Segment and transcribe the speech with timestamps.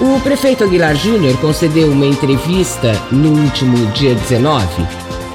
[0.00, 4.66] O prefeito Aguilar Júnior concedeu uma entrevista no último dia 19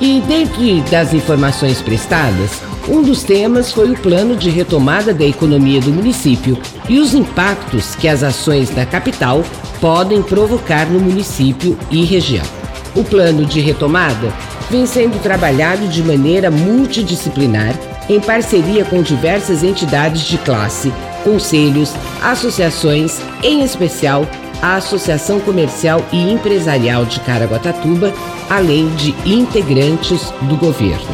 [0.00, 5.78] e, dentre das informações prestadas, um dos temas foi o plano de retomada da economia
[5.78, 6.56] do município
[6.88, 9.44] e os impactos que as ações da capital
[9.78, 12.46] podem provocar no município e região.
[12.94, 14.32] O plano de retomada
[14.70, 17.74] vem sendo trabalhado de maneira multidisciplinar
[18.08, 20.90] em parceria com diversas entidades de classe,
[21.26, 24.24] conselhos, associações, em especial
[24.62, 28.14] a Associação Comercial e Empresarial de Caraguatatuba,
[28.48, 31.10] além de integrantes do governo.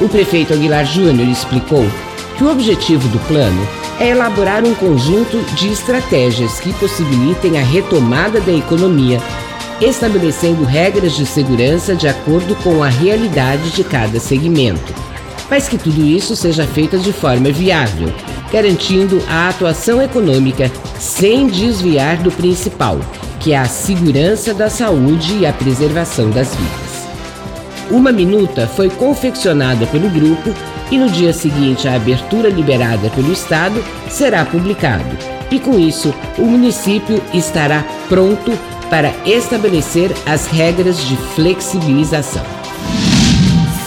[0.00, 1.84] O prefeito Aguilar Júnior explicou
[2.38, 3.66] que o objetivo do plano
[3.98, 9.20] é elaborar um conjunto de estratégias que possibilitem a retomada da economia,
[9.80, 14.94] estabelecendo regras de segurança de acordo com a realidade de cada segmento,
[15.50, 18.10] mas que tudo isso seja feito de forma viável,
[18.52, 22.98] garantindo a atuação econômica sem desviar do principal,
[23.38, 26.90] que é a segurança da saúde e a preservação das vidas.
[27.90, 30.54] Uma minuta foi confeccionada pelo grupo
[30.90, 35.16] e no dia seguinte à abertura liberada pelo Estado será publicado.
[35.50, 38.52] E com isso, o município estará pronto
[38.88, 42.44] para estabelecer as regras de flexibilização.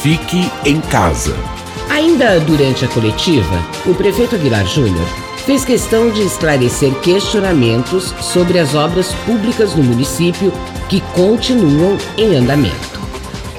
[0.02, 1.53] Fique em casa.
[1.94, 5.06] Ainda durante a coletiva, o prefeito Aguilar Júnior
[5.46, 10.52] fez questão de esclarecer questionamentos sobre as obras públicas no município
[10.90, 13.00] que continuam em andamento.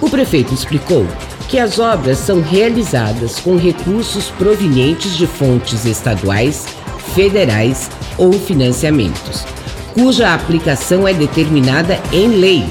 [0.01, 1.07] O prefeito explicou
[1.49, 6.67] que as obras são realizadas com recursos provenientes de fontes estaduais,
[7.15, 9.47] federais ou financiamentos,
[9.93, 12.65] cuja aplicação é determinada em lei,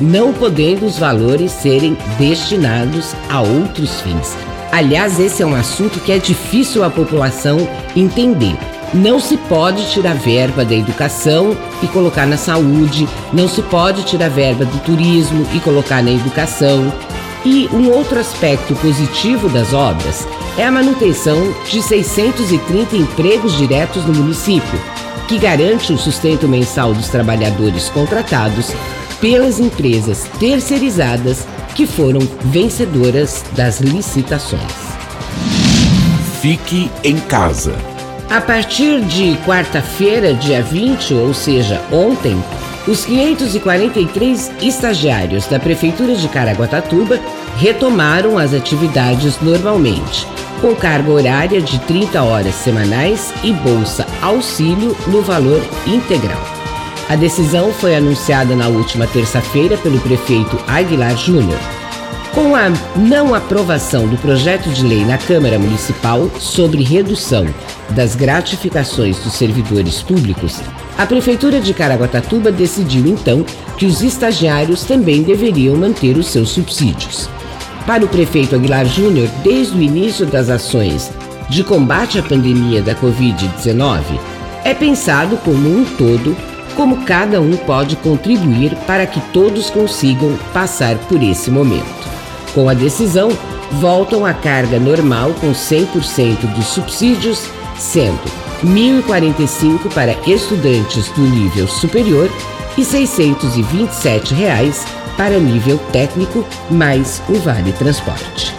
[0.00, 4.34] não podendo os valores serem destinados a outros fins,
[4.72, 8.56] Aliás, esse é um assunto que é difícil a população entender.
[8.94, 14.28] Não se pode tirar verba da educação e colocar na saúde, não se pode tirar
[14.28, 16.92] verba do turismo e colocar na educação.
[17.44, 20.26] E um outro aspecto positivo das obras
[20.56, 24.80] é a manutenção de 630 empregos diretos no município,
[25.26, 28.72] que garante o sustento mensal dos trabalhadores contratados
[29.20, 34.62] pelas empresas terceirizadas que foram vencedoras das licitações.
[36.40, 37.74] Fique em casa.
[38.30, 42.42] A partir de quarta-feira, dia 20, ou seja, ontem,
[42.86, 47.18] os 543 estagiários da Prefeitura de Caraguatatuba
[47.56, 50.26] retomaram as atividades normalmente,
[50.60, 56.59] com carga horária de 30 horas semanais e bolsa auxílio no valor integral.
[57.10, 61.58] A decisão foi anunciada na última terça-feira pelo prefeito Aguilar Júnior.
[62.32, 67.44] Com a não aprovação do projeto de lei na Câmara Municipal sobre redução
[67.96, 70.60] das gratificações dos servidores públicos,
[70.96, 73.44] a Prefeitura de Caraguatatuba decidiu então
[73.76, 77.28] que os estagiários também deveriam manter os seus subsídios.
[77.86, 81.10] Para o prefeito Aguilar Júnior, desde o início das ações
[81.48, 84.00] de combate à pandemia da Covid-19,
[84.62, 86.36] é pensado como um todo
[86.76, 92.08] como cada um pode contribuir para que todos consigam passar por esse momento.
[92.54, 93.30] Com a decisão,
[93.72, 97.44] voltam à carga normal com 100% dos subsídios,
[97.78, 98.20] sendo
[98.62, 102.30] R$ 1.045 para estudantes do nível superior
[102.76, 104.84] e 627 reais
[105.16, 108.54] para nível técnico, mais o Vale Transporte.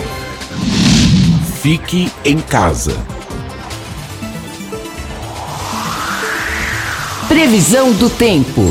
[1.62, 3.11] Fique em casa.
[7.42, 8.62] Previsão do tempo.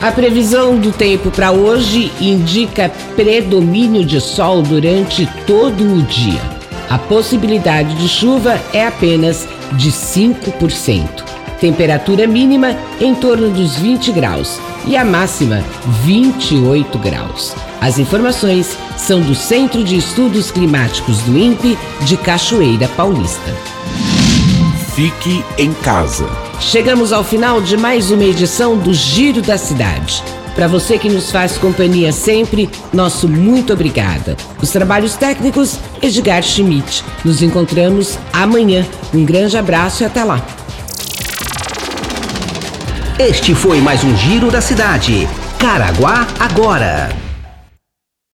[0.00, 6.40] A previsão do tempo para hoje indica predomínio de sol durante todo o dia.
[6.90, 11.06] A possibilidade de chuva é apenas de 5%.
[11.60, 14.58] Temperatura mínima em torno dos 20 graus
[14.88, 15.62] e a máxima
[16.02, 17.54] 28 graus.
[17.80, 23.54] As informações são do Centro de Estudos Climáticos do INPE de Cachoeira Paulista.
[24.94, 26.24] Fique em casa.
[26.60, 30.22] Chegamos ao final de mais uma edição do Giro da Cidade.
[30.54, 34.36] Para você que nos faz companhia sempre, nosso muito obrigada.
[34.62, 37.04] Os trabalhos técnicos, Edgar Schmidt.
[37.24, 38.86] Nos encontramos amanhã.
[39.12, 40.40] Um grande abraço e até lá.
[43.18, 45.28] Este foi mais um Giro da Cidade.
[45.58, 47.23] Caraguá agora.